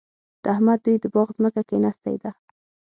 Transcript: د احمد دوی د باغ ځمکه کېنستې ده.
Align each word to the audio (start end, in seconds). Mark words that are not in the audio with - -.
د 0.43 0.45
احمد 0.53 0.79
دوی 0.85 0.95
د 1.03 1.05
باغ 1.13 1.27
ځمکه 1.37 1.61
کېنستې 1.69 2.15
ده. 2.23 2.31